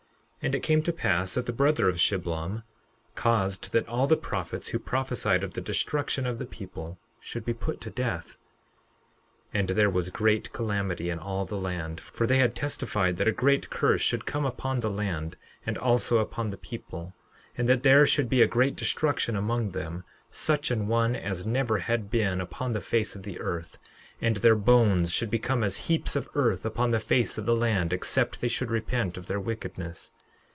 [0.41, 2.63] 11:5 And it came to pass that the brother of Shiblom
[3.13, 7.53] caused that all the prophets who prophesied of the destruction of the people should be
[7.53, 8.39] put to death;
[9.53, 13.27] 11:6 And there was great calamity in all the land, for they had testified that
[13.27, 15.37] a great curse should come upon the land,
[15.67, 17.13] and also upon the people,
[17.55, 21.77] and that there should be a great destruction among them, such an one as never
[21.77, 23.77] had been upon the face of the earth,
[24.19, 27.93] and their bones should become as heaps of earth upon the face of the land
[27.93, 30.13] except they should repent of their wickedness.